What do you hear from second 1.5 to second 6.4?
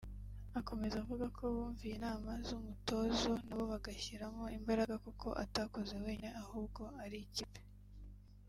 bumviye inama z’umutozo nabo bagashyiramo imbagara kuko atakoze wenyine